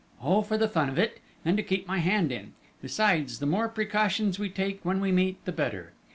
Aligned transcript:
"Oh, 0.19 0.41
for 0.41 0.57
the 0.57 0.67
fun 0.67 0.89
of 0.89 0.97
it, 0.97 1.19
and 1.45 1.55
to 1.57 1.61
keep 1.61 1.87
my 1.87 1.99
hand 1.99 2.31
in... 2.31 2.53
besides, 2.81 3.37
the 3.37 3.45
more 3.45 3.69
precautions 3.69 4.39
we 4.39 4.49
take 4.49 4.83
when 4.83 4.99
we 4.99 5.11
meet, 5.11 5.45
the 5.45 5.51
better. 5.51 5.93